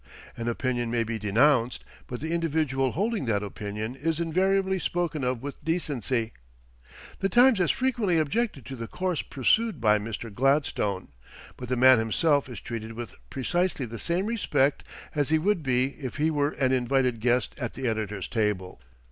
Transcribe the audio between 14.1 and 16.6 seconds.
respect as he would be if he were